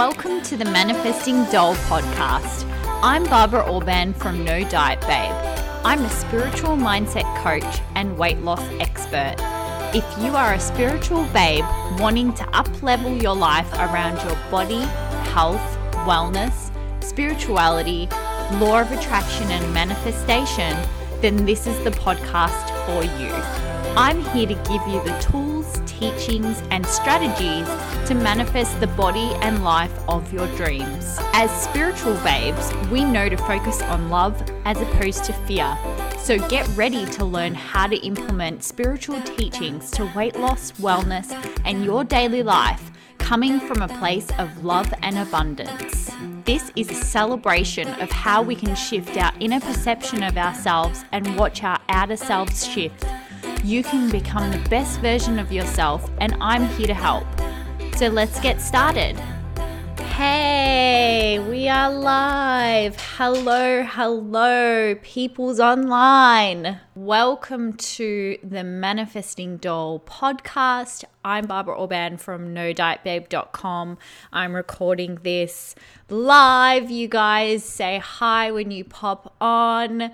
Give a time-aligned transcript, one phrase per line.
[0.00, 2.64] Welcome to the Manifesting Doll podcast.
[3.02, 5.34] I'm Barbara Orban from No Diet Babe.
[5.84, 9.34] I'm a spiritual mindset coach and weight loss expert.
[9.94, 11.66] If you are a spiritual babe
[11.98, 14.80] wanting to uplevel your life around your body,
[15.34, 15.60] health,
[16.08, 16.72] wellness,
[17.04, 18.08] spirituality,
[18.52, 20.78] law of attraction, and manifestation,
[21.20, 23.28] then this is the podcast for you.
[23.98, 25.49] I'm here to give you the tools,
[26.00, 27.68] teachings, and strategies
[28.08, 31.18] to manifest the body and life of your dreams.
[31.34, 35.76] As spiritual babes, we know to focus on love as opposed to fear.
[36.18, 41.30] So get ready to learn how to implement spiritual teachings to weight loss, wellness,
[41.64, 46.10] and your daily life coming from a place of love and abundance.
[46.44, 51.36] This is a celebration of how we can shift our inner perception of ourselves and
[51.36, 53.04] watch our outer selves shift
[53.64, 57.26] you can become the best version of yourself, and I'm here to help.
[57.96, 59.18] So let's get started.
[59.98, 62.96] Hey, we are live.
[63.16, 66.80] Hello, hello, people's online.
[66.94, 71.04] Welcome to the Manifesting Doll podcast.
[71.24, 73.98] I'm Barbara Orban from NoDietBabe.com.
[74.32, 75.74] I'm recording this
[76.08, 76.90] live.
[76.90, 80.12] You guys say hi when you pop on.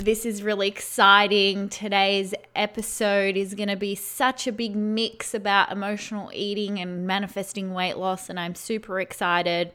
[0.00, 1.68] This is really exciting.
[1.68, 7.74] Today's episode is going to be such a big mix about emotional eating and manifesting
[7.74, 9.72] weight loss, and I'm super excited.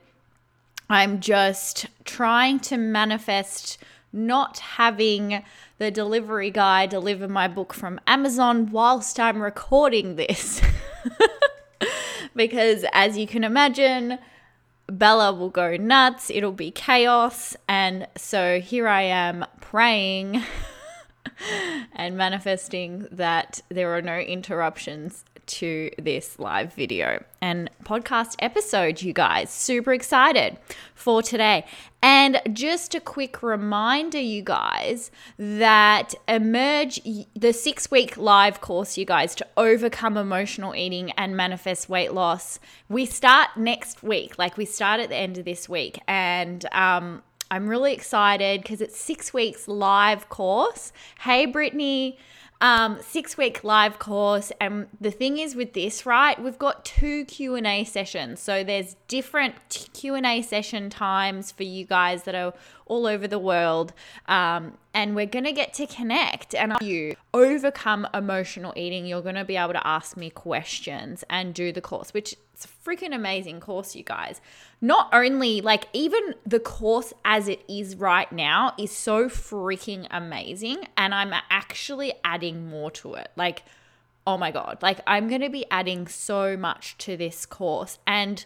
[0.89, 3.77] I'm just trying to manifest
[4.13, 5.43] not having
[5.77, 10.61] the delivery guy deliver my book from Amazon whilst I'm recording this.
[12.33, 14.19] because, as you can imagine,
[14.87, 17.55] Bella will go nuts, it'll be chaos.
[17.67, 20.43] And so here I am praying
[21.93, 29.13] and manifesting that there are no interruptions to this live video and podcast episode, you
[29.13, 29.49] guys.
[29.49, 30.57] Super excited
[30.95, 31.65] for today.
[32.01, 37.01] And just a quick reminder, you guys, that Emerge,
[37.35, 42.59] the six week live course, you guys, to overcome emotional eating and manifest weight loss,
[42.89, 44.37] we start next week.
[44.37, 45.99] Like we start at the end of this week.
[46.07, 50.91] And, um, I'm really excited because it's six weeks live course.
[51.19, 52.17] Hey, Brittany,
[52.61, 54.51] um, six week live course.
[54.59, 56.41] And the thing is with this, right?
[56.41, 59.55] We've got two Q and A sessions, so there's different
[59.93, 62.53] Q and A session times for you guys that are
[62.85, 63.93] all over the world.
[64.27, 69.05] Um, and we're to get to connect and you overcome emotional eating.
[69.05, 72.67] You're to be able to ask me questions and do the course, which is a
[72.67, 74.41] freaking amazing course, you guys.
[74.81, 80.87] Not only like even the course as it is right now is so freaking amazing.
[80.97, 83.31] And I'm actually adding more to it.
[83.35, 83.63] Like,
[84.25, 87.99] oh my God, like I'm going to be adding so much to this course.
[88.05, 88.45] And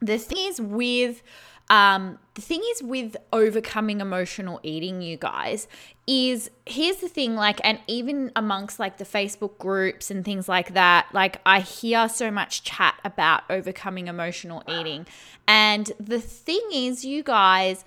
[0.00, 1.22] the thing is with
[1.70, 5.68] um, the thing is with overcoming emotional eating, you guys,
[6.06, 10.72] is here's the thing like, and even amongst like the Facebook groups and things like
[10.74, 15.06] that, like I hear so much chat about overcoming emotional eating.
[15.46, 17.84] And the thing is, you guys,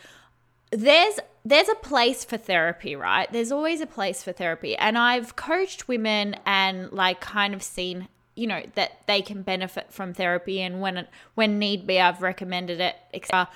[0.72, 3.32] there's there's a place for therapy, right?
[3.32, 4.76] There's always a place for therapy.
[4.76, 9.92] And I've coached women and like kind of seen you know that they can benefit
[9.92, 13.50] from therapy and when when need be I've recommended it etc.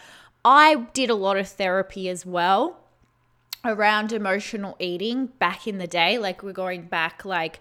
[0.43, 2.77] I did a lot of therapy as well
[3.63, 7.59] around emotional eating back in the day like we're going back like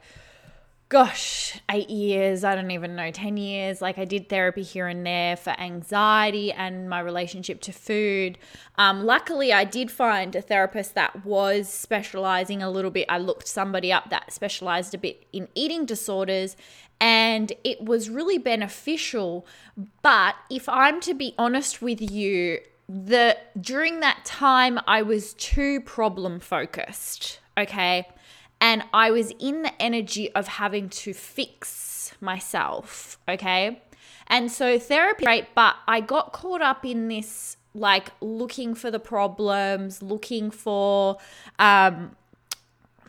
[0.90, 5.04] gosh, 8 years, I don't even know, 10 years like I did therapy here and
[5.04, 8.38] there for anxiety and my relationship to food.
[8.76, 13.06] Um, luckily I did find a therapist that was specializing a little bit.
[13.08, 16.56] I looked somebody up that specialized a bit in eating disorders
[17.04, 19.46] and it was really beneficial.
[20.00, 25.82] But if I'm to be honest with you, the during that time I was too
[25.82, 28.08] problem focused, okay?
[28.58, 33.82] And I was in the energy of having to fix myself, okay?
[34.28, 39.00] And so therapy great, but I got caught up in this like looking for the
[39.00, 41.18] problems, looking for
[41.58, 42.16] um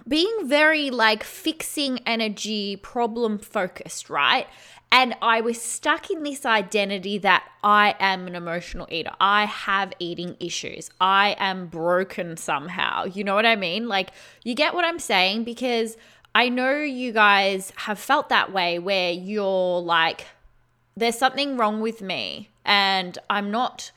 [0.08, 4.48] being very like fixing energy, problem focused, right?
[4.92, 9.12] And I was stuck in this identity that I am an emotional eater.
[9.20, 10.90] I have eating issues.
[11.02, 13.06] I am broken somehow.
[13.06, 13.88] You know what I mean?
[13.88, 14.12] Like,
[14.44, 15.44] you get what I'm saying?
[15.44, 15.98] Because
[16.34, 20.28] I know you guys have felt that way where you're like,
[20.96, 23.92] there's something wrong with me and I'm not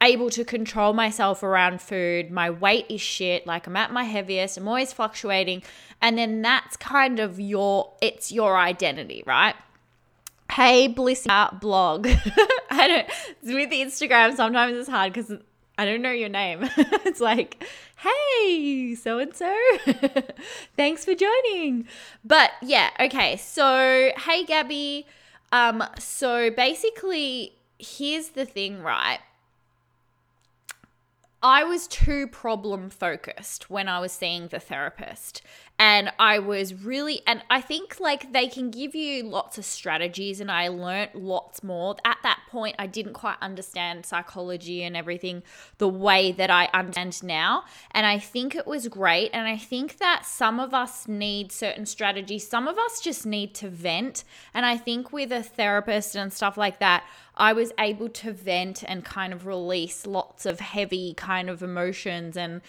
[0.00, 2.30] able to control myself around food.
[2.30, 3.46] My weight is shit.
[3.46, 4.56] Like I'm at my heaviest.
[4.56, 5.62] I'm always fluctuating.
[6.00, 9.56] And then that's kind of your it's your identity, right?
[10.52, 11.26] Hey Bliss
[11.60, 12.06] blog.
[12.70, 13.08] I don't
[13.42, 15.32] with Instagram sometimes it's hard because
[15.78, 16.68] I don't know your name.
[16.76, 17.64] it's like,
[17.96, 19.56] hey, so and so.
[20.76, 21.86] Thanks for joining.
[22.24, 23.36] But yeah, okay.
[23.36, 25.06] So, hey Gabby.
[25.52, 29.20] Um, so basically, here's the thing, right?
[31.42, 35.42] I was too problem focused when I was seeing the therapist.
[35.80, 40.40] And I was really and I think like they can give you lots of strategies
[40.40, 41.94] and I learnt lots more.
[42.04, 45.44] At that point I didn't quite understand psychology and everything
[45.78, 47.62] the way that I understand now.
[47.92, 49.30] And I think it was great.
[49.32, 52.48] And I think that some of us need certain strategies.
[52.48, 54.24] Some of us just need to vent.
[54.54, 57.04] And I think with a therapist and stuff like that
[57.38, 62.36] I was able to vent and kind of release lots of heavy kind of emotions
[62.36, 62.60] and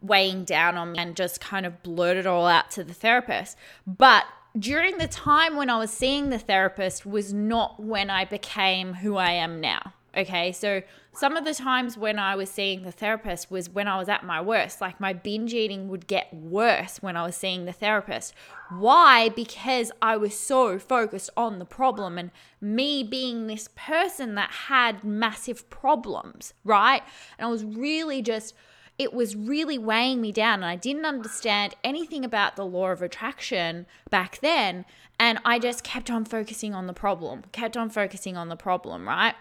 [0.00, 3.56] weighing down on me and just kind of blurt it all out to the therapist.
[3.86, 4.24] But
[4.58, 9.16] during the time when I was seeing the therapist was not when I became who
[9.16, 9.93] I am now.
[10.16, 10.82] Okay, so
[11.12, 14.24] some of the times when I was seeing the therapist was when I was at
[14.24, 14.80] my worst.
[14.80, 18.32] Like my binge eating would get worse when I was seeing the therapist.
[18.70, 19.28] Why?
[19.28, 22.30] Because I was so focused on the problem and
[22.60, 27.02] me being this person that had massive problems, right?
[27.38, 28.54] And I was really just
[28.96, 33.02] it was really weighing me down and I didn't understand anything about the law of
[33.02, 34.84] attraction back then.
[35.18, 39.08] And I just kept on focusing on the problem, kept on focusing on the problem,
[39.08, 39.34] right?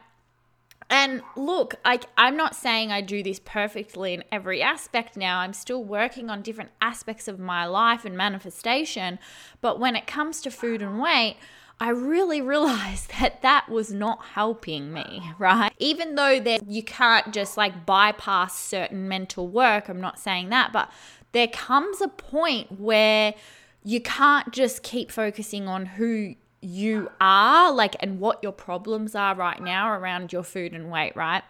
[0.89, 5.39] And look, I, I'm not saying I do this perfectly in every aspect now.
[5.39, 9.19] I'm still working on different aspects of my life and manifestation.
[9.62, 11.38] But when it comes to food and weight,
[11.80, 15.74] I really realized that that was not helping me, right?
[15.80, 20.71] Even though that you can't just like bypass certain mental work, I'm not saying that,
[20.71, 20.89] but
[21.31, 23.33] there comes a point where
[23.83, 29.36] you can't just keep focusing on who you are like and what your problems are
[29.36, 31.44] right now around your food and weight, right?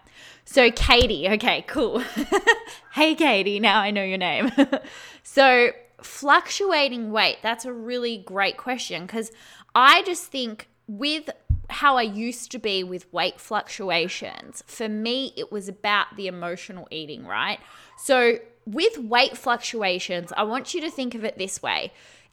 [0.46, 2.04] So Katie, okay, cool.
[2.94, 4.52] hey Katie, now I know your name.
[5.24, 5.72] so
[6.02, 9.32] fluctuating weight, that's a really great question because
[9.76, 11.30] I just think with
[11.70, 16.88] how I used to be with weight fluctuations, for me, it was about the emotional
[16.92, 17.60] eating, right?
[17.98, 21.92] So, with weight fluctuations, I want you to think of it this way.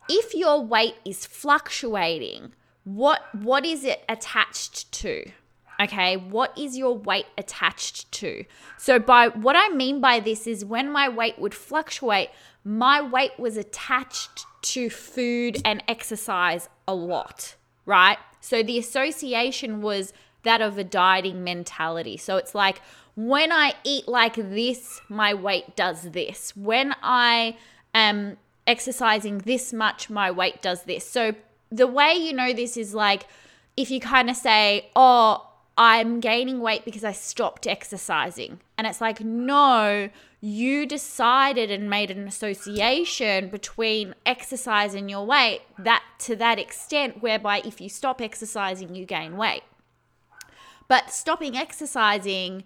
[0.08, 2.52] If your weight is fluctuating,
[2.96, 5.30] what what is it attached to?
[5.80, 8.44] Okay, what is your weight attached to?
[8.76, 12.28] So by what I mean by this is when my weight would fluctuate,
[12.64, 17.54] my weight was attached to food and exercise a lot,
[17.86, 18.18] right?
[18.40, 22.16] So the association was that of a dieting mentality.
[22.16, 22.82] So it's like
[23.16, 26.54] when I eat like this, my weight does this.
[26.56, 27.56] When I
[27.94, 31.08] am exercising this much, my weight does this.
[31.08, 31.34] So
[31.70, 33.26] the way you know this is like
[33.76, 35.46] if you kind of say, oh,
[35.76, 38.60] I'm gaining weight because I stopped exercising.
[38.76, 45.62] And it's like, no, you decided and made an association between exercise and your weight
[45.78, 49.62] that to that extent whereby if you stop exercising you gain weight.
[50.88, 52.64] But stopping exercising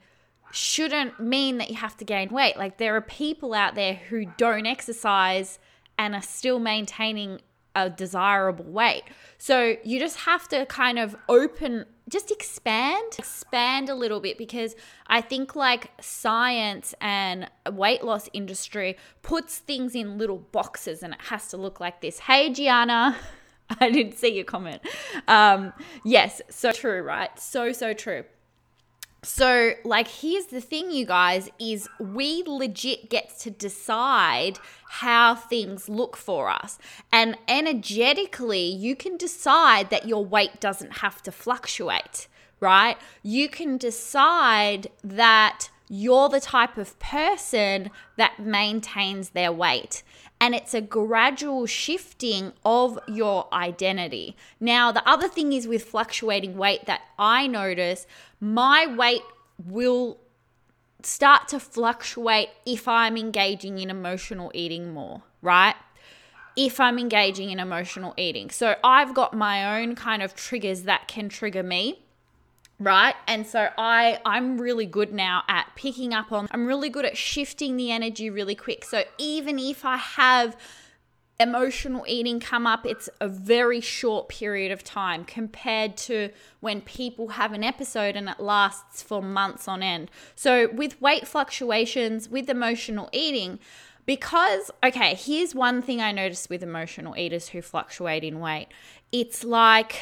[0.51, 2.57] shouldn't mean that you have to gain weight.
[2.57, 5.59] Like there are people out there who don't exercise
[5.99, 7.41] and are still maintaining
[7.75, 9.03] a desirable weight.
[9.39, 14.75] So you just have to kind of open, just expand, expand a little bit because
[15.07, 21.21] I think like science and weight loss industry puts things in little boxes and it
[21.23, 22.21] has to look like this.
[22.21, 23.17] Hey, Gianna.
[23.81, 24.83] I didn't see your comment.
[25.27, 25.73] Um,
[26.05, 27.37] yes, so true, right?
[27.39, 28.25] So, so true.
[29.25, 35.89] So, like, here's the thing, you guys, is we legit get to decide how things
[35.89, 36.79] look for us.
[37.11, 42.29] And energetically, you can decide that your weight doesn't have to fluctuate,
[42.61, 42.99] right?
[43.23, 50.03] You can decide that you're the type of person that maintains their weight.
[50.41, 54.37] And it's a gradual shifting of your identity.
[54.61, 58.07] Now, the other thing is with fluctuating weight that I notice,
[58.41, 59.23] my weight
[59.65, 60.19] will
[61.03, 65.77] start to fluctuate if I'm engaging in emotional eating more, right?
[66.57, 68.51] If I'm engaging in emotional eating.
[68.51, 72.04] So I've got my own kind of triggers that can trigger me
[72.79, 73.15] right?
[73.27, 77.17] And so i i'm really good now at picking up on i'm really good at
[77.17, 78.85] shifting the energy really quick.
[78.85, 80.57] So even if i have
[81.41, 87.27] emotional eating come up it's a very short period of time compared to when people
[87.29, 90.11] have an episode and it lasts for months on end.
[90.35, 93.59] So with weight fluctuations with emotional eating
[94.07, 98.69] because okay here's one thing i noticed with emotional eaters who fluctuate in weight.
[99.13, 100.01] It's like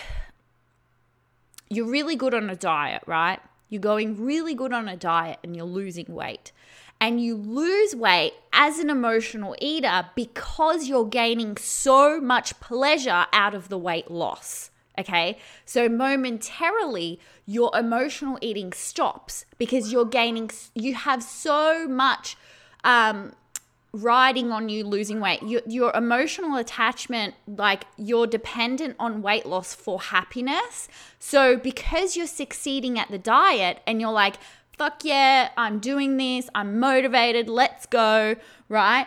[1.72, 3.40] you're really good on a diet, right?
[3.70, 6.52] You're going really good on a diet and you're losing weight.
[7.00, 13.54] And you lose weight as an emotional eater because you're gaining so much pleasure out
[13.54, 14.70] of the weight loss.
[14.98, 15.38] Okay.
[15.64, 22.36] So momentarily, your emotional eating stops because you're gaining, you have so much
[22.84, 23.32] um,
[23.92, 25.42] riding on you losing weight.
[25.42, 30.88] Your, your emotional attachment, like you're dependent on weight loss for happiness.
[31.18, 34.36] So because you're succeeding at the diet and you're like,
[34.78, 38.36] fuck yeah, I'm doing this, I'm motivated, let's go,
[38.68, 39.06] right?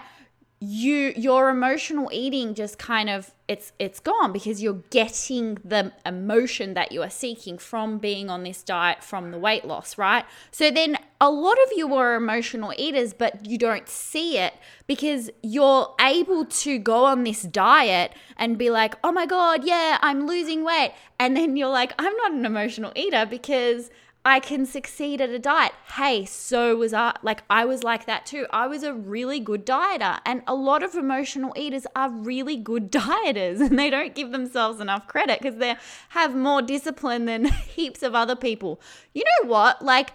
[0.60, 6.74] you your emotional eating just kind of it's it's gone because you're getting the emotion
[6.74, 10.26] that you are seeking from being on this diet from the weight loss right?
[10.52, 14.54] So then a lot of you are emotional eaters but you don't see it
[14.88, 19.98] because you're able to go on this diet and be like oh my god yeah
[20.02, 20.94] i'm losing weight.
[21.20, 23.90] And then you're like i'm not an emotional eater because
[24.28, 25.74] I can succeed at a diet.
[25.94, 27.16] Hey, so was I.
[27.22, 28.48] Like, I was like that too.
[28.50, 30.20] I was a really good dieter.
[30.26, 34.80] And a lot of emotional eaters are really good dieters and they don't give themselves
[34.80, 35.76] enough credit because they
[36.10, 38.82] have more discipline than heaps of other people.
[39.14, 39.84] You know what?
[39.84, 40.14] Like,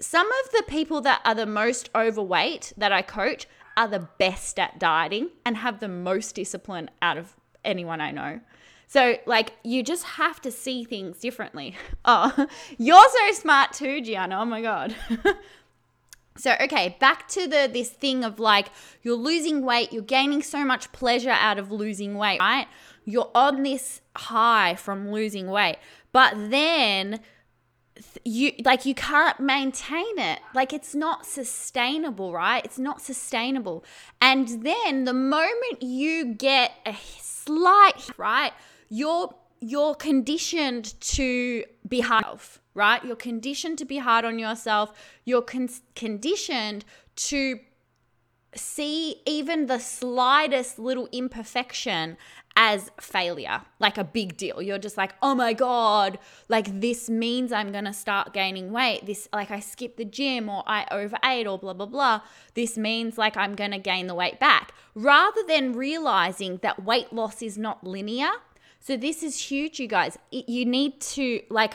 [0.00, 4.58] some of the people that are the most overweight that I coach are the best
[4.58, 8.40] at dieting and have the most discipline out of anyone I know.
[8.92, 11.74] So, like, you just have to see things differently.
[12.04, 12.46] Oh,
[12.78, 14.40] you're so smart too, Gianna.
[14.40, 14.94] Oh my God.
[16.36, 18.68] so, okay, back to the this thing of like
[19.02, 22.66] you're losing weight, you're gaining so much pleasure out of losing weight, right?
[23.04, 25.76] You're on this high from losing weight.
[26.10, 27.20] But then
[28.24, 33.84] you like you can't maintain it like it's not sustainable right it's not sustainable
[34.20, 38.52] and then the moment you get a slight right
[38.92, 42.40] you're you're conditioned to be hard,
[42.74, 43.02] right?
[43.02, 44.92] You're conditioned to be hard on yourself.
[45.24, 46.84] You're con- conditioned
[47.16, 47.60] to
[48.54, 52.18] see even the slightest little imperfection
[52.54, 54.60] as failure, like a big deal.
[54.60, 56.18] You're just like, oh my God,
[56.50, 59.06] like this means I'm gonna start gaining weight.
[59.06, 62.20] This, like, I skipped the gym or I overate or blah, blah, blah.
[62.52, 64.74] This means like I'm gonna gain the weight back.
[64.94, 68.32] Rather than realizing that weight loss is not linear,
[68.82, 70.18] so this is huge, you guys.
[70.30, 71.74] You need to like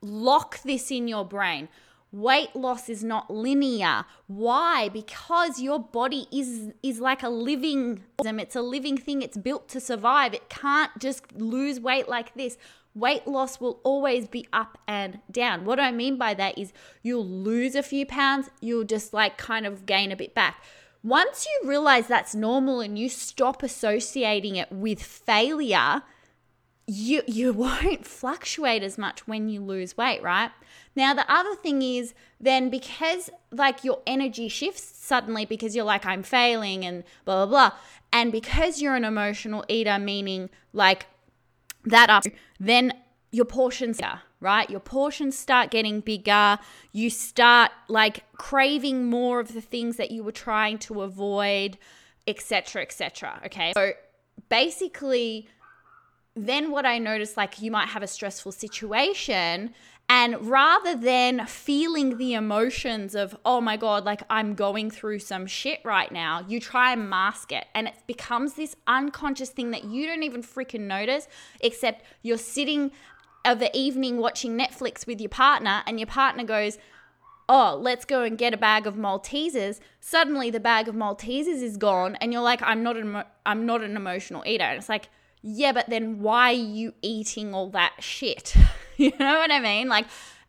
[0.00, 1.68] lock this in your brain.
[2.12, 4.04] Weight loss is not linear.
[4.28, 4.88] Why?
[4.88, 9.22] Because your body is is like a living it's a living thing.
[9.22, 10.34] It's built to survive.
[10.34, 12.56] It can't just lose weight like this.
[12.94, 15.64] Weight loss will always be up and down.
[15.64, 16.72] What I mean by that is
[17.02, 20.62] you'll lose a few pounds, you'll just like kind of gain a bit back.
[21.02, 26.02] Once you realize that's normal and you stop associating it with failure,
[26.86, 30.50] you you won't fluctuate as much when you lose weight, right?
[30.94, 36.06] Now the other thing is then because like your energy shifts suddenly because you're like
[36.06, 37.78] I'm failing and blah blah blah
[38.12, 41.06] and because you're an emotional eater meaning like
[41.84, 42.24] that up
[42.58, 42.92] then
[43.30, 44.68] your portions are right?
[44.68, 46.58] Your portions start getting bigger.
[46.92, 51.78] You start like craving more of the things that you were trying to avoid,
[52.26, 53.40] etc., etc.
[53.46, 53.72] okay?
[53.74, 53.92] So
[54.48, 55.48] basically
[56.36, 59.72] then what I noticed, like you might have a stressful situation.
[60.08, 65.46] And rather than feeling the emotions of, oh my God, like I'm going through some
[65.46, 67.66] shit right now, you try and mask it.
[67.74, 71.26] And it becomes this unconscious thing that you don't even freaking notice,
[71.60, 72.92] except you're sitting
[73.44, 76.78] of the evening watching Netflix with your partner, and your partner goes,
[77.48, 79.78] oh, let's go and get a bag of Maltesers.
[80.00, 83.82] Suddenly the bag of Maltesers is gone, and you're like, I'm not an, I'm not
[83.82, 84.64] an emotional eater.
[84.64, 85.08] And it's like,
[85.48, 88.56] yeah, but then why are you eating all that shit?
[88.96, 89.88] you know what I mean?
[89.88, 90.06] Like,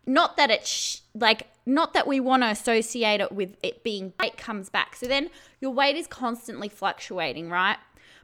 [0.08, 4.13] not that it's sh- like, not that we want to associate it with it being
[4.20, 4.96] weight comes back.
[4.96, 5.30] So then
[5.62, 7.77] your weight is constantly fluctuating, right?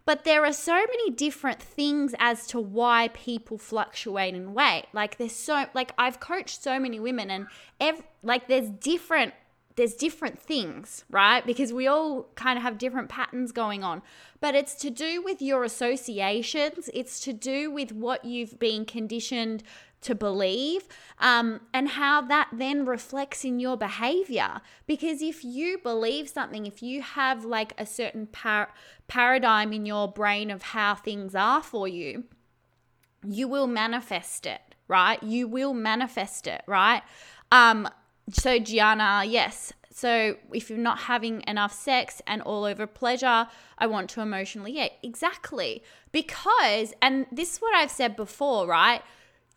[0.05, 4.85] But there are so many different things as to why people fluctuate in weight.
[4.93, 7.47] Like there's so like I've coached so many women and
[7.79, 9.33] ev- like there's different
[9.75, 11.45] there's different things, right?
[11.45, 14.01] Because we all kind of have different patterns going on.
[14.39, 19.63] But it's to do with your associations, it's to do with what you've been conditioned
[20.01, 20.87] to believe
[21.19, 24.61] um, and how that then reflects in your behavior.
[24.85, 28.73] Because if you believe something, if you have like a certain par-
[29.07, 32.25] paradigm in your brain of how things are for you,
[33.25, 35.23] you will manifest it, right?
[35.23, 37.01] You will manifest it, right?
[37.51, 37.87] Um,
[38.31, 39.73] so Gianna, yes.
[39.91, 44.73] So if you're not having enough sex and all over pleasure, I want to emotionally,
[44.73, 45.83] yeah, exactly.
[46.11, 49.01] Because, and this is what I've said before, right?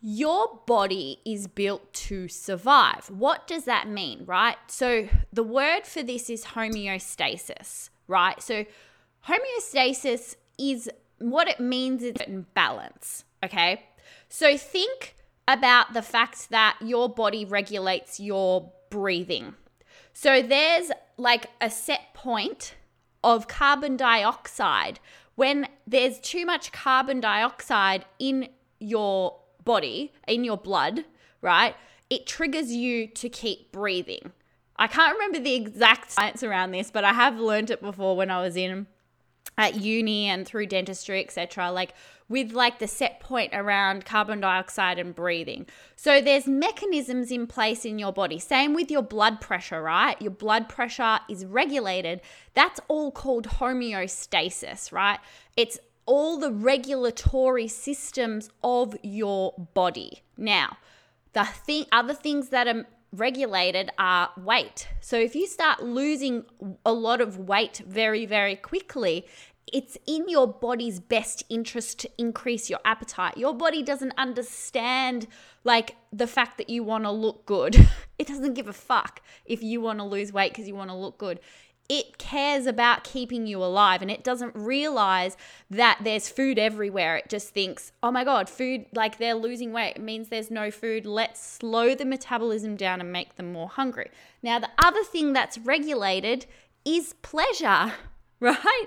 [0.09, 3.11] your body is built to survive.
[3.11, 4.57] What does that mean, right?
[4.69, 8.41] So, the word for this is homeostasis, right?
[8.41, 8.67] So,
[9.27, 12.15] homeostasis is what it means is
[12.55, 13.85] balance, okay?
[14.29, 15.16] So, think
[15.49, 19.55] about the fact that your body regulates your breathing.
[20.13, 22.75] So, there's like a set point
[23.23, 25.01] of carbon dioxide.
[25.35, 28.49] When there's too much carbon dioxide in
[28.79, 31.05] your body, in your blood,
[31.43, 31.75] right?
[32.09, 34.33] It triggers you to keep breathing.
[34.77, 38.31] I can't remember the exact science around this, but I have learned it before when
[38.31, 38.87] I was in
[39.59, 41.71] at uni and through dentistry, etc.
[41.71, 41.95] Like
[42.29, 45.67] with like the set point around carbon dioxide and breathing.
[45.95, 48.39] So there's mechanisms in place in your body.
[48.39, 50.21] Same with your blood pressure, right?
[50.21, 52.21] Your blood pressure is regulated.
[52.55, 55.21] That's all called homeostasis, right?
[55.57, 60.23] It's all the regulatory systems of your body.
[60.37, 60.79] Now,
[61.33, 64.89] the thing, other things that are regulated are weight.
[65.01, 66.45] So if you start losing
[66.85, 69.27] a lot of weight very, very quickly,
[69.73, 73.37] it's in your body's best interest to increase your appetite.
[73.37, 75.27] Your body doesn't understand
[75.65, 77.89] like the fact that you want to look good.
[78.19, 80.97] it doesn't give a fuck if you want to lose weight because you want to
[80.97, 81.41] look good
[81.89, 85.37] it cares about keeping you alive and it doesn't realize
[85.71, 87.17] that there's food everywhere.
[87.17, 89.97] It just thinks, oh my God, food, like they're losing weight.
[89.97, 91.07] It means there's no food.
[91.07, 94.11] Let's slow the metabolism down and make them more hungry.
[94.43, 96.47] Now, the other thing that's regulated
[96.85, 97.93] is pleasure,
[98.41, 98.87] right?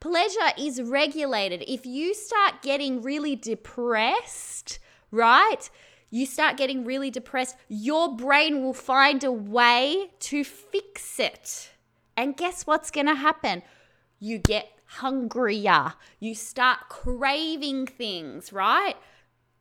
[0.00, 1.62] Pleasure is regulated.
[1.66, 4.78] If you start getting really depressed,
[5.10, 5.68] right?
[6.08, 11.70] You start getting really depressed, your brain will find a way to fix it
[12.20, 13.62] and guess what's going to happen?
[14.18, 15.94] You get hungrier.
[16.18, 18.96] You start craving things, right?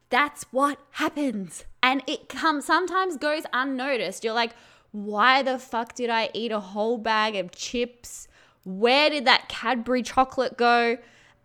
[0.09, 1.63] That's what happens.
[1.81, 4.25] And it comes sometimes goes unnoticed.
[4.25, 4.51] You're like,
[4.91, 8.27] why the fuck did I eat a whole bag of chips?
[8.65, 10.97] Where did that Cadbury chocolate go?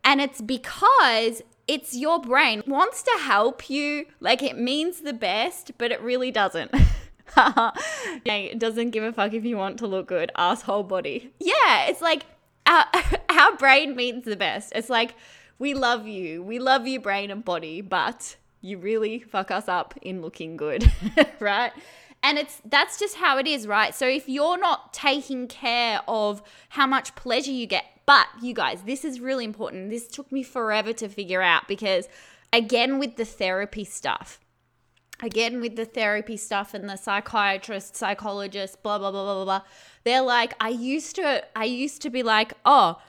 [0.02, 4.06] And it's because it's your brain it wants to help you.
[4.18, 6.74] Like it means the best, but it really doesn't.
[8.26, 11.32] it doesn't give a fuck if you want to look good, asshole body.
[11.40, 12.24] Yeah, it's like
[12.66, 12.86] our,
[13.28, 14.72] our brain means the best.
[14.74, 15.14] It's like,
[15.58, 16.42] we love you.
[16.42, 20.90] We love you, brain and body, but you really fuck us up in looking good,
[21.40, 21.72] right?
[22.22, 23.94] And it's that's just how it is, right?
[23.94, 28.82] So if you're not taking care of how much pleasure you get, but you guys,
[28.82, 29.90] this is really important.
[29.90, 32.08] This took me forever to figure out because
[32.52, 34.40] again with the therapy stuff,
[35.22, 39.62] again with the therapy stuff and the psychiatrist, psychologist, blah blah blah blah blah.
[40.04, 43.00] They're like, I used to, I used to be like, oh,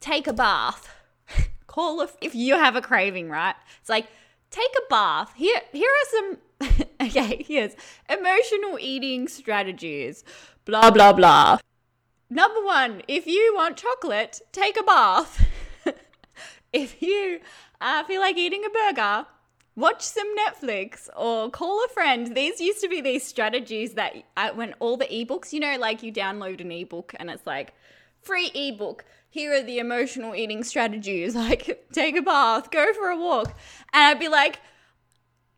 [0.00, 0.88] take a bath,
[1.66, 3.54] call if if you have a craving, right?
[3.80, 4.06] It's like
[4.50, 5.32] take a bath.
[5.36, 6.38] Here, here are some.
[7.00, 7.74] okay, here's
[8.08, 10.24] emotional eating strategies.
[10.64, 11.58] Blah blah blah.
[12.28, 15.48] Number one, if you want chocolate, take a bath.
[16.72, 17.40] if you
[17.80, 19.26] uh, feel like eating a burger,
[19.80, 22.36] watch some Netflix or call a friend.
[22.36, 26.02] These used to be these strategies that uh, when all the ebooks, you know, like
[26.02, 27.72] you download an ebook and it's like
[28.22, 29.04] free ebook.
[29.30, 31.34] Here are the emotional eating strategies.
[31.40, 33.56] Like take a bath, go for a walk.
[33.92, 34.60] And I'd be like,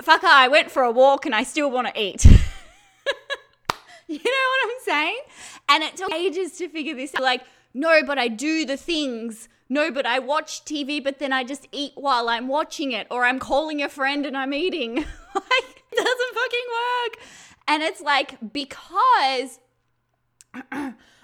[0.00, 2.24] fuck, I went for a walk and I still want to eat.
[4.06, 5.20] you know what I'm saying?
[5.68, 7.22] And it took ages to figure this out.
[7.22, 7.42] Like,
[7.74, 11.66] no, but I do the things no, but I watch TV, but then I just
[11.72, 14.96] eat while I'm watching it, or I'm calling a friend and I'm eating.
[14.96, 15.06] like,
[15.90, 17.18] it doesn't fucking work.
[17.66, 19.60] And it's like, because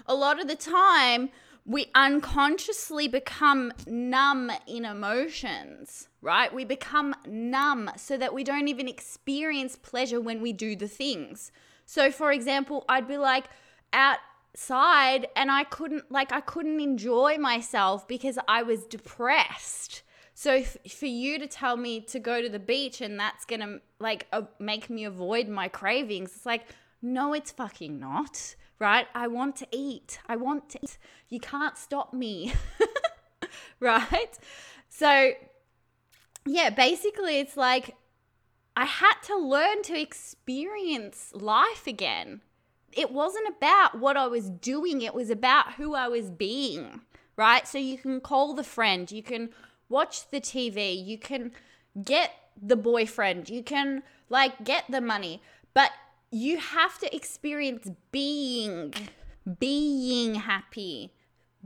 [0.07, 1.29] a lot of the time,
[1.63, 6.51] we unconsciously become numb in emotions, right?
[6.51, 11.51] We become numb so that we don't even experience pleasure when we do the things.
[11.85, 13.45] So, for example, I'd be like
[13.93, 14.17] out
[14.55, 20.03] side and I couldn't like I couldn't enjoy myself because I was depressed.
[20.33, 23.59] So f- for you to tell me to go to the beach and that's going
[23.59, 26.67] to like uh, make me avoid my cravings, it's like
[27.01, 29.07] no it's fucking not, right?
[29.13, 30.19] I want to eat.
[30.27, 30.97] I want to eat.
[31.29, 32.53] You can't stop me.
[33.79, 34.37] right?
[34.89, 35.33] So
[36.45, 37.95] yeah, basically it's like
[38.75, 42.41] I had to learn to experience life again
[42.93, 47.01] it wasn't about what I was doing, it was about who I was being,
[47.35, 47.67] right?
[47.67, 49.49] So you can call the friend, you can
[49.87, 51.51] watch the TV, you can
[52.03, 55.41] get the boyfriend, you can like get the money,
[55.73, 55.91] but
[56.31, 58.93] you have to experience being,
[59.59, 61.13] being happy,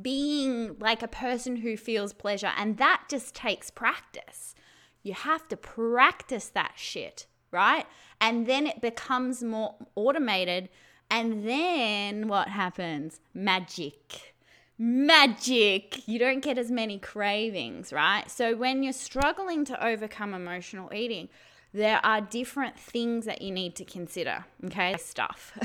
[0.01, 2.51] being like a person who feels pleasure.
[2.57, 4.55] And that just takes practice.
[5.03, 7.85] You have to practice that shit, right?
[8.21, 10.69] And then it becomes more automated.
[11.13, 13.19] And then what happens?
[13.35, 14.33] Magic.
[14.79, 16.07] Magic.
[16.07, 18.31] You don't get as many cravings, right?
[18.31, 21.29] So when you're struggling to overcome emotional eating,
[21.71, 24.43] there are different things that you need to consider.
[24.65, 25.55] Okay, stuff.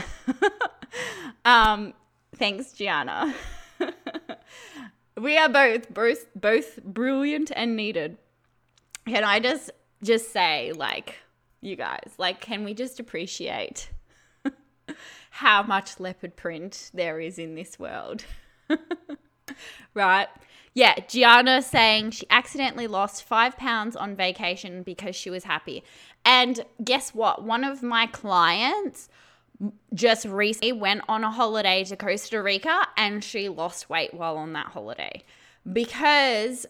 [1.46, 1.94] um,
[2.36, 3.34] thanks, Gianna.
[5.16, 8.18] we are both both both brilliant and needed.
[9.06, 9.70] Can I just
[10.02, 11.14] just say, like,
[11.62, 13.88] you guys, like, can we just appreciate
[15.38, 18.24] how much leopard print there is in this world?
[19.94, 20.26] right?
[20.74, 25.84] Yeah, Gianna saying she accidentally lost five pounds on vacation because she was happy.
[26.24, 27.44] And guess what?
[27.44, 29.08] One of my clients
[29.94, 34.54] just recently went on a holiday to Costa Rica and she lost weight while on
[34.54, 35.22] that holiday
[35.72, 36.66] because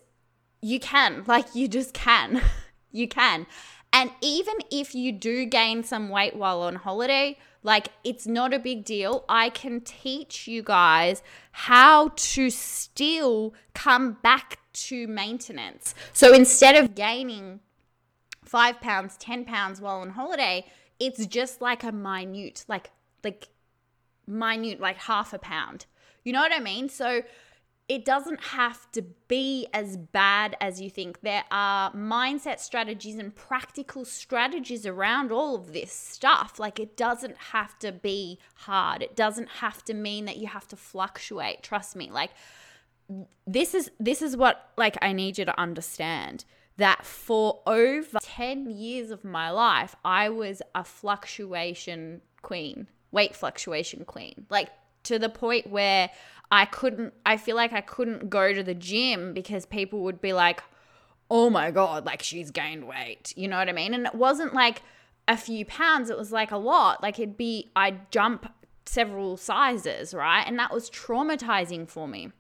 [0.61, 2.43] you can, like, you just can.
[2.93, 3.47] you can.
[3.95, 8.59] And even if you do gain some weight while on holiday, like it's not a
[8.59, 9.25] big deal.
[9.29, 15.95] I can teach you guys how to still come back to maintenance.
[16.13, 17.61] So instead of gaining
[18.45, 20.67] five pounds, 10 pounds while on holiday,
[21.01, 22.91] it's just like a minute, like,
[23.23, 23.49] like
[24.27, 25.87] minute, like half a pound.
[26.25, 26.89] You know what I mean?
[26.89, 27.23] So
[27.89, 31.23] it doesn't have to be as bad as you think.
[31.23, 36.59] There are mindset strategies and practical strategies around all of this stuff.
[36.59, 39.03] Like it doesn't have to be hard.
[39.03, 41.63] It doesn't have to mean that you have to fluctuate.
[41.63, 42.11] Trust me.
[42.11, 42.31] Like
[43.47, 46.45] this is this is what like I need you to understand
[46.77, 54.05] that for over 10 years of my life I was a fluctuation queen, weight fluctuation
[54.05, 54.45] queen.
[54.51, 54.69] Like
[55.09, 56.11] to the point where
[56.51, 60.33] I couldn't, I feel like I couldn't go to the gym because people would be
[60.33, 60.63] like,
[61.31, 63.33] oh my God, like she's gained weight.
[63.37, 63.95] You know what I mean?
[63.95, 64.83] And it wasn't like
[65.27, 67.03] a few pounds, it was like a lot.
[67.03, 68.53] Like it'd be, I'd jump
[68.87, 70.45] several sizes, right?
[70.47, 72.33] And that was traumatizing for me.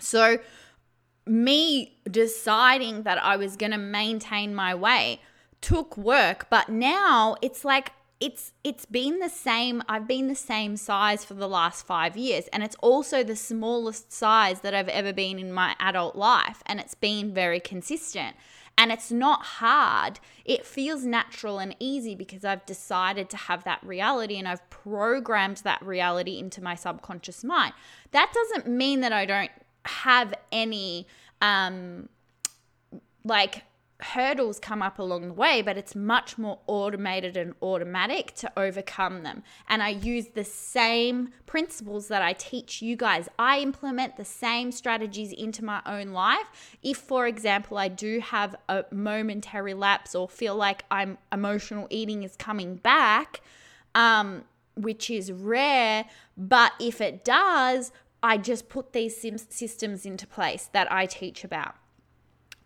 [0.00, 0.38] So,
[1.26, 5.20] me deciding that I was going to maintain my weight
[5.62, 7.92] took work, but now it's like
[8.24, 12.48] it's it's been the same I've been the same size for the last 5 years
[12.54, 16.80] and it's also the smallest size that I've ever been in my adult life and
[16.80, 18.34] it's been very consistent.
[18.76, 20.18] And it's not hard.
[20.44, 25.58] It feels natural and easy because I've decided to have that reality and I've programmed
[25.58, 27.74] that reality into my subconscious mind.
[28.10, 29.52] That doesn't mean that I don't
[29.84, 31.06] have any
[31.42, 32.08] um
[33.22, 33.64] like
[34.00, 39.22] hurdles come up along the way, but it's much more automated and automatic to overcome
[39.22, 39.42] them.
[39.68, 43.28] And I use the same principles that I teach you guys.
[43.38, 46.76] I implement the same strategies into my own life.
[46.82, 52.24] If, for example, I do have a momentary lapse or feel like I'm emotional eating
[52.24, 53.42] is coming back,
[53.94, 54.44] um,
[54.76, 57.92] which is rare, but if it does,
[58.24, 59.16] I just put these
[59.50, 61.76] systems into place that I teach about.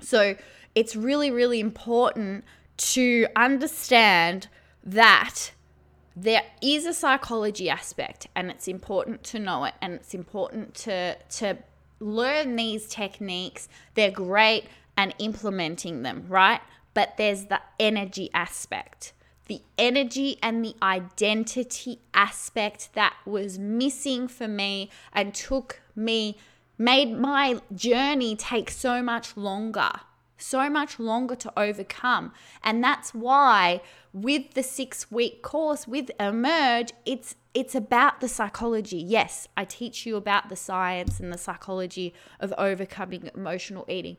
[0.01, 0.37] So,
[0.79, 2.45] it's really, really important
[2.77, 4.47] to understand
[4.85, 5.51] that
[6.14, 11.17] there is a psychology aspect and it's important to know it and it's important to
[11.31, 11.59] to
[11.99, 13.69] learn these techniques.
[13.95, 16.61] They're great and implementing them right?
[16.95, 19.12] But there's the energy aspect.
[19.47, 26.37] The energy and the identity aspect that was missing for me and took me
[26.77, 29.91] made my journey take so much longer
[30.38, 32.33] so much longer to overcome.
[32.62, 38.98] And that's why with the 6 week course with Emerge, it's it's about the psychology.
[38.98, 44.16] Yes, I teach you about the science and the psychology of overcoming emotional eating.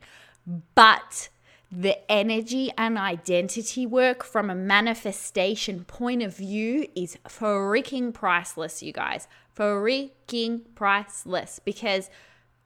[0.75, 1.29] But
[1.71, 8.91] the energy and identity work from a manifestation point of view is freaking priceless, you
[8.91, 9.27] guys.
[9.55, 12.09] Freaking priceless because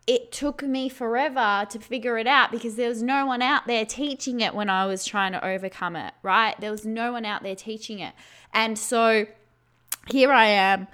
[0.06, 3.86] it took me forever to figure it out because there was no one out there
[3.86, 6.60] teaching it when I was trying to overcome it, right?
[6.60, 8.14] There was no one out there teaching it.
[8.54, 9.26] And so
[10.08, 10.88] here I am.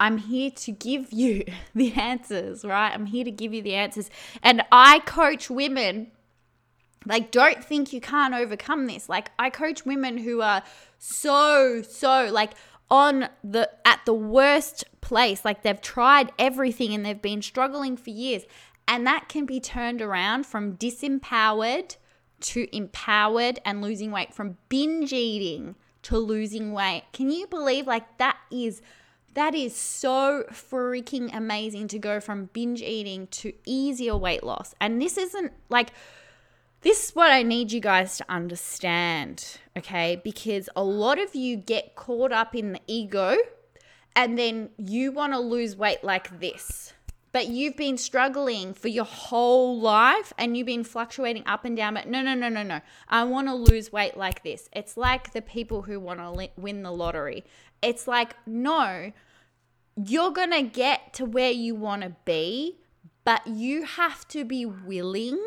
[0.00, 2.92] I'm here to give you the answers, right?
[2.92, 4.10] I'm here to give you the answers.
[4.42, 6.10] And I coach women
[7.06, 9.08] like don't think you can't overcome this.
[9.08, 10.62] Like I coach women who are
[10.98, 12.52] so so like
[12.90, 15.44] on the at the worst place.
[15.44, 18.42] Like they've tried everything and they've been struggling for years.
[18.86, 21.96] And that can be turned around from disempowered
[22.40, 27.04] to empowered and losing weight from binge eating to losing weight.
[27.12, 28.82] Can you believe like that is
[29.34, 34.74] that is so freaking amazing to go from binge eating to easier weight loss.
[34.80, 35.90] And this isn't like
[36.84, 40.20] this is what I need you guys to understand, okay?
[40.22, 43.36] Because a lot of you get caught up in the ego
[44.14, 46.92] and then you want to lose weight like this.
[47.32, 51.94] But you've been struggling for your whole life and you've been fluctuating up and down.
[51.94, 52.82] But no, no, no, no, no.
[53.08, 54.68] I want to lose weight like this.
[54.72, 57.44] It's like the people who want to win the lottery.
[57.82, 59.10] It's like, no,
[59.96, 62.78] you're going to get to where you want to be,
[63.24, 65.40] but you have to be willing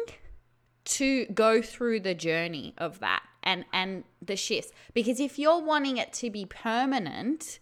[0.87, 5.97] to go through the journey of that and and the shifts because if you're wanting
[5.97, 7.59] it to be permanent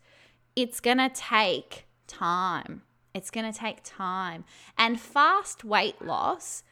[0.55, 2.83] it's going to take time
[3.13, 4.45] it's going to take time
[4.77, 6.63] and fast weight loss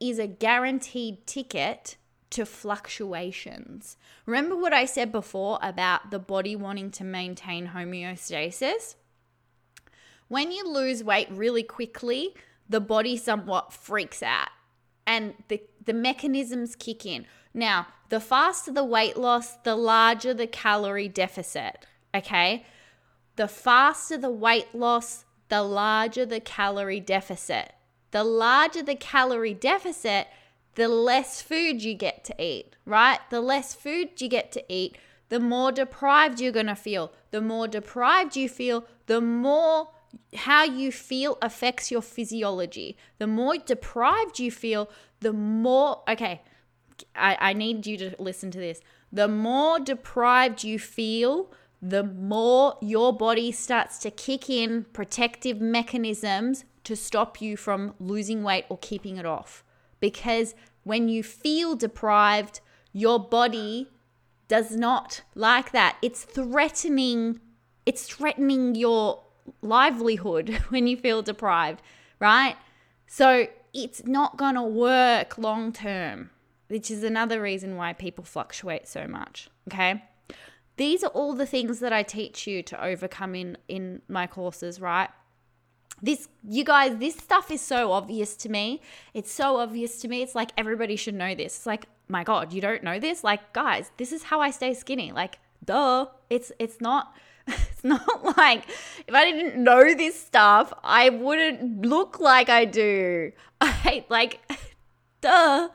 [0.00, 1.96] is a guaranteed ticket
[2.30, 3.96] to fluctuations.
[4.26, 8.96] Remember what I said before about the body wanting to maintain homeostasis?
[10.28, 12.34] When you lose weight really quickly,
[12.68, 14.50] the body somewhat freaks out
[15.08, 17.26] and the, the mechanisms kick in.
[17.54, 21.86] Now, the faster the weight loss, the larger the calorie deficit.
[22.14, 22.66] Okay.
[23.36, 27.72] The faster the weight loss, the larger the calorie deficit.
[28.10, 30.28] The larger the calorie deficit,
[30.74, 33.18] the less food you get to eat, right?
[33.30, 34.98] The less food you get to eat,
[35.30, 37.12] the more deprived you're going to feel.
[37.30, 39.88] The more deprived you feel, the more
[40.34, 42.96] how you feel affects your physiology.
[43.18, 44.90] The more deprived you feel,
[45.20, 46.42] the more, okay,
[47.14, 48.80] I, I need you to listen to this.
[49.12, 56.64] The more deprived you feel, the more your body starts to kick in protective mechanisms
[56.84, 59.64] to stop you from losing weight or keeping it off.
[60.00, 62.60] Because when you feel deprived,
[62.92, 63.88] your body
[64.48, 65.96] does not like that.
[66.02, 67.40] It's threatening
[67.88, 69.22] it's threatening your
[69.62, 71.82] livelihood when you feel deprived,
[72.20, 72.56] right?
[73.06, 76.30] So it's not going to work long term,
[76.68, 80.04] which is another reason why people fluctuate so much, okay?
[80.76, 84.80] These are all the things that I teach you to overcome in in my courses,
[84.80, 85.10] right?
[86.00, 88.80] This you guys, this stuff is so obvious to me.
[89.12, 90.22] It's so obvious to me.
[90.22, 91.56] It's like everybody should know this.
[91.56, 93.24] It's like, my god, you don't know this?
[93.24, 95.10] Like, guys, this is how I stay skinny.
[95.10, 96.06] Like, duh.
[96.30, 97.12] It's it's not
[97.78, 98.64] It's not like
[99.06, 103.30] if I didn't know this stuff, I wouldn't look like I do.
[103.60, 104.40] I like,
[105.20, 105.68] duh.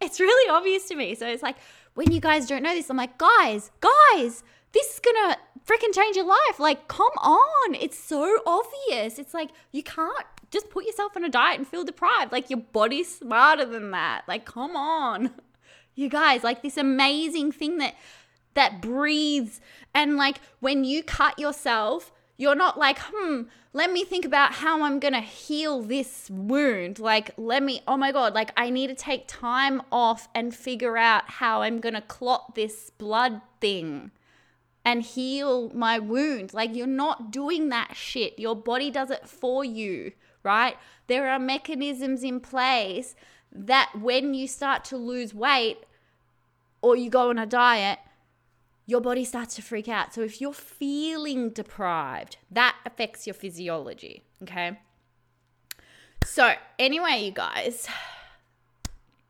[0.00, 1.14] it's really obvious to me.
[1.16, 1.56] So it's like,
[1.94, 6.16] when you guys don't know this, I'm like, guys, guys, this is gonna freaking change
[6.16, 6.58] your life.
[6.58, 7.74] Like, come on.
[7.74, 9.18] It's so obvious.
[9.18, 12.30] It's like, you can't just put yourself on a diet and feel deprived.
[12.32, 14.22] Like, your body's smarter than that.
[14.28, 15.32] Like, come on.
[15.96, 17.94] You guys, like this amazing thing that
[18.54, 19.60] that breathes.
[19.94, 24.82] And like when you cut yourself, you're not like, hmm, let me think about how
[24.82, 26.98] I'm going to heal this wound.
[26.98, 30.96] Like, let me, oh my God, like I need to take time off and figure
[30.96, 34.10] out how I'm going to clot this blood thing
[34.84, 36.54] and heal my wound.
[36.54, 38.38] Like, you're not doing that shit.
[38.38, 40.76] Your body does it for you, right?
[41.06, 43.14] There are mechanisms in place
[43.52, 45.84] that when you start to lose weight
[46.82, 47.98] or you go on a diet,
[48.90, 50.12] your body starts to freak out.
[50.12, 54.24] So if you're feeling deprived, that affects your physiology.
[54.42, 54.78] Okay.
[56.24, 57.88] So, anyway, you guys,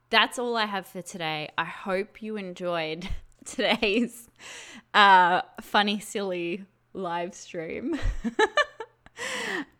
[0.08, 1.50] that's all I have for today.
[1.56, 3.08] I hope you enjoyed
[3.44, 4.28] today's
[4.94, 7.98] uh, funny, silly live stream.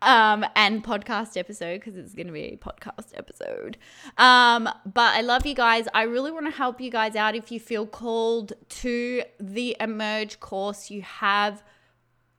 [0.01, 3.77] um, and podcast episode because it's going to be a podcast episode.
[4.17, 5.87] Um, but I love you guys.
[5.93, 10.39] I really want to help you guys out if you feel called to the Emerge
[10.39, 10.89] course.
[10.89, 11.63] You have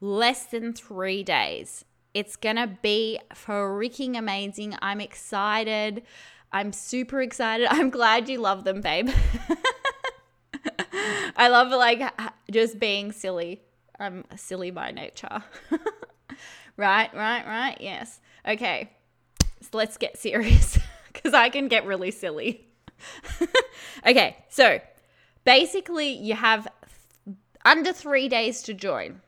[0.01, 1.85] less than three days.
[2.15, 4.77] It's going to be freaking amazing.
[4.83, 6.03] I'm excited.
[6.53, 7.67] I'm super excited.
[7.71, 9.09] I'm glad you love them, babe.
[11.37, 12.03] I love like
[12.51, 13.63] just being silly.
[13.99, 15.43] I'm silly by nature.
[16.77, 17.77] Right, right, right.
[17.81, 18.21] Yes.
[18.47, 18.91] Okay.
[19.61, 20.79] So let's get serious
[21.13, 22.67] because I can get really silly.
[24.07, 24.37] okay.
[24.49, 24.81] So
[25.45, 26.69] basically, you have
[27.65, 29.21] under three days to join.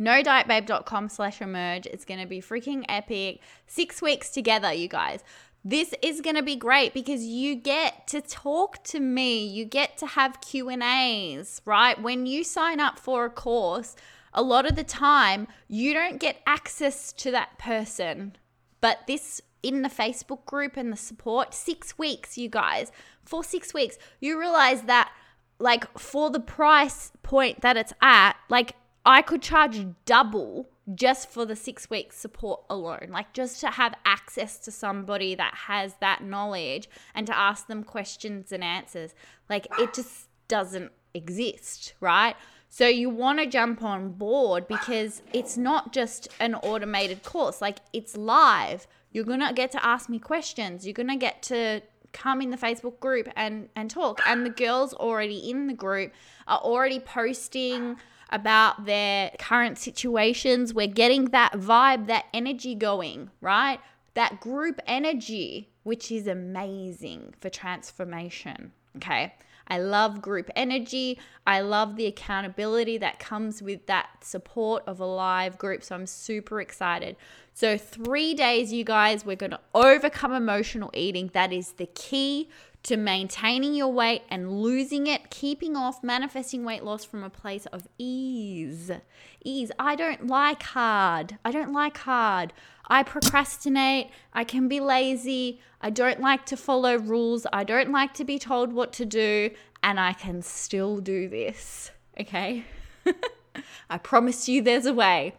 [0.00, 1.86] NoDietBabe.com slash emerge.
[1.86, 3.40] It's going to be freaking epic.
[3.66, 5.22] Six weeks together, you guys.
[5.64, 9.46] This is going to be great because you get to talk to me.
[9.46, 12.00] You get to have Q&As, right?
[12.02, 13.96] When you sign up for a course,
[14.34, 18.36] a lot of the time you don't get access to that person.
[18.80, 22.92] But this in the Facebook group and the support, six weeks, you guys,
[23.24, 25.10] for six weeks, you realize that
[25.58, 31.46] like for the price point that it's at, like I could charge double just for
[31.46, 33.08] the six weeks support alone.
[33.08, 37.84] Like just to have access to somebody that has that knowledge and to ask them
[37.84, 39.14] questions and answers.
[39.48, 42.36] Like it just doesn't exist, right?
[42.76, 47.78] So you want to jump on board because it's not just an automated course, like
[47.92, 48.88] it's live.
[49.12, 50.84] You're going to get to ask me questions.
[50.84, 51.82] You're going to get to
[52.12, 54.20] come in the Facebook group and and talk.
[54.26, 56.10] And the girls already in the group
[56.48, 57.96] are already posting
[58.30, 60.74] about their current situations.
[60.74, 63.78] We're getting that vibe, that energy going, right?
[64.14, 68.72] That group energy, which is amazing for transformation.
[68.96, 69.32] Okay.
[69.68, 71.18] I love group energy.
[71.46, 75.82] I love the accountability that comes with that support of a live group.
[75.82, 77.16] So I'm super excited.
[77.56, 81.30] So, three days, you guys, we're going to overcome emotional eating.
[81.34, 82.48] That is the key
[82.82, 87.66] to maintaining your weight and losing it, keeping off manifesting weight loss from a place
[87.66, 88.90] of ease.
[89.44, 89.70] Ease.
[89.78, 91.38] I don't like hard.
[91.44, 92.52] I don't like hard.
[92.86, 94.10] I procrastinate.
[94.32, 95.60] I can be lazy.
[95.80, 97.46] I don't like to follow rules.
[97.52, 99.50] I don't like to be told what to do.
[99.82, 101.90] And I can still do this.
[102.18, 102.64] Okay?
[103.90, 105.34] I promise you there's a way.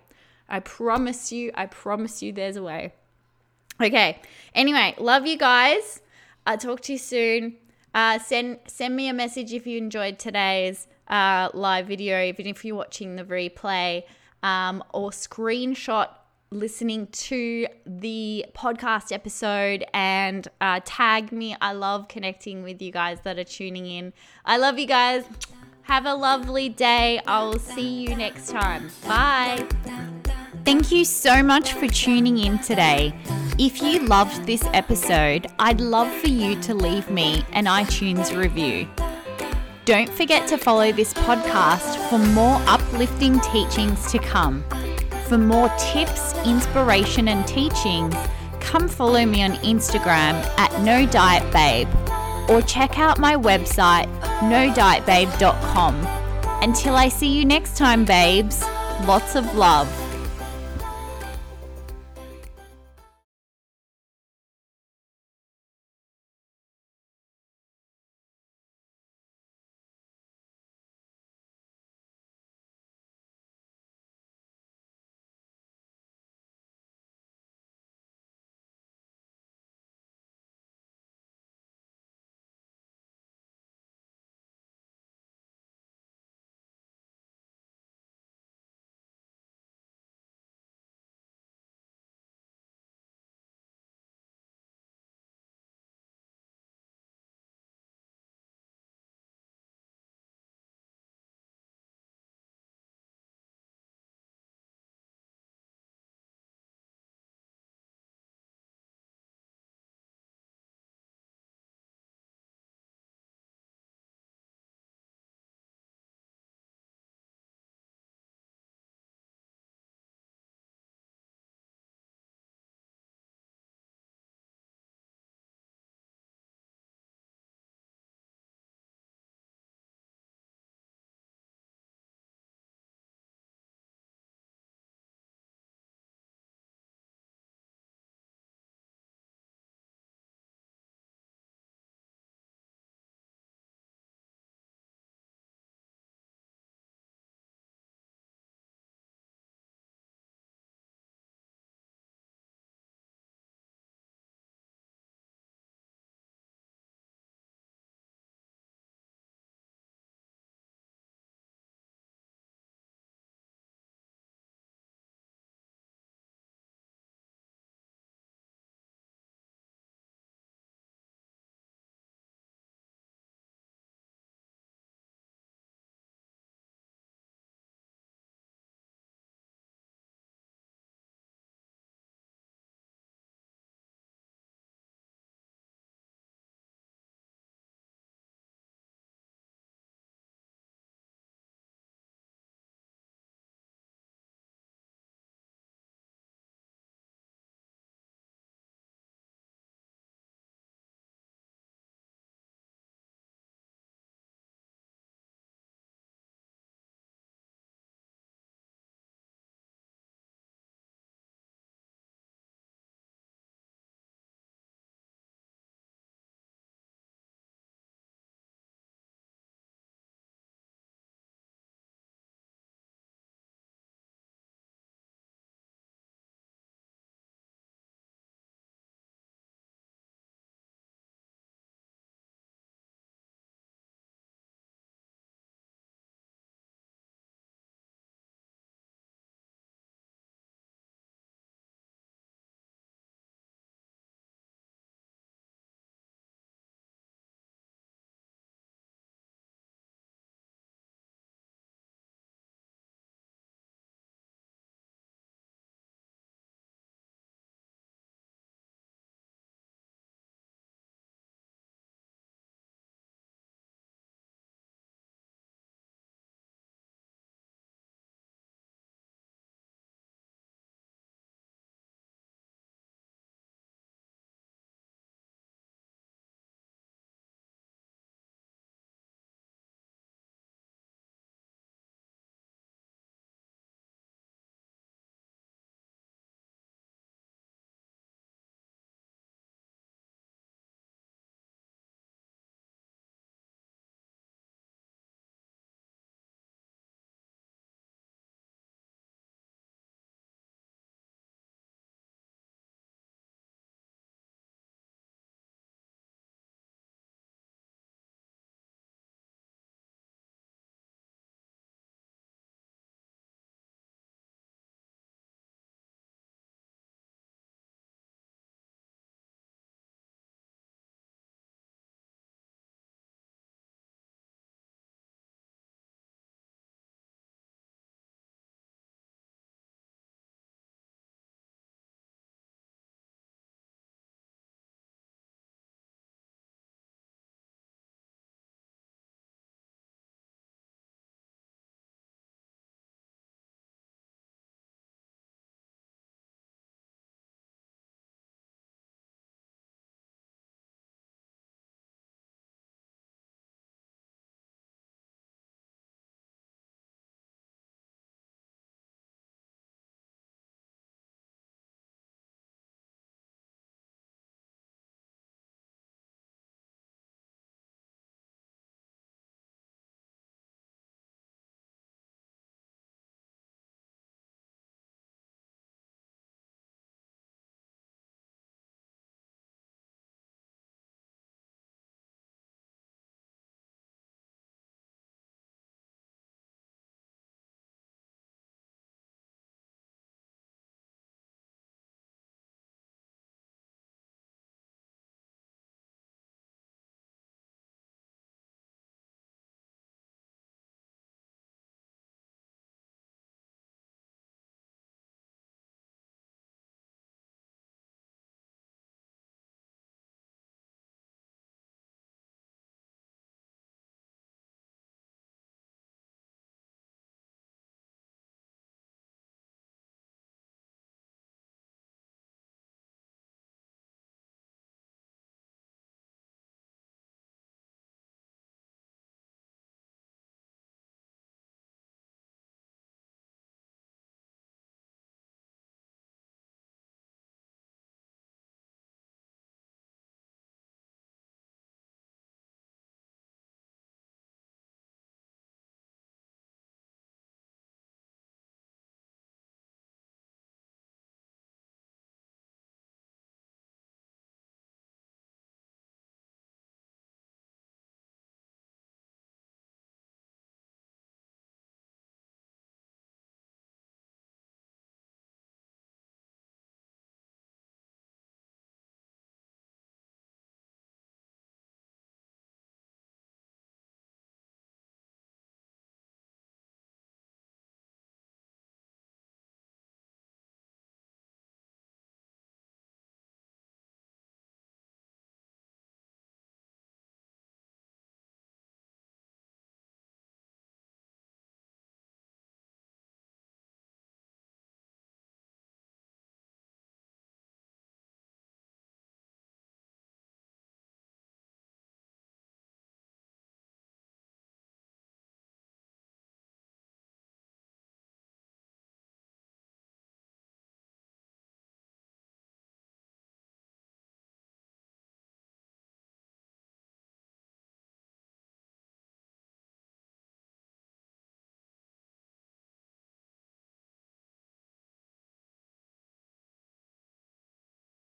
[0.48, 2.94] I promise you, I promise you there's a way.
[3.82, 4.22] Okay.
[4.54, 6.02] Anyway, love you guys.
[6.46, 7.56] I'll talk to you soon.
[7.94, 12.64] Uh, send send me a message if you enjoyed today's uh, live video, even if
[12.64, 14.04] you're watching the replay,
[14.44, 16.10] um, or screenshot
[16.56, 21.56] listening to the podcast episode and uh, tag me.
[21.62, 24.14] I love connecting with you guys that are tuning in.
[24.46, 25.26] I love you guys.
[25.84, 27.22] Have a lovely day.
[27.28, 28.90] I will see you next time.
[29.08, 29.68] Bye.
[30.64, 33.14] Thank you so much for tuning in today.
[33.60, 38.88] If you loved this episode, I'd love for you to leave me an iTunes review.
[39.86, 44.64] Don't forget to follow this podcast for more uplifting teachings to come.
[45.28, 48.16] For more tips, inspiration, and teachings,
[48.60, 51.88] come follow me on Instagram at No Diet Babe
[52.50, 54.06] or check out my website,
[54.40, 55.96] nodietbabe.com.
[56.62, 58.62] Until I see you next time, babes,
[59.08, 60.05] lots of love.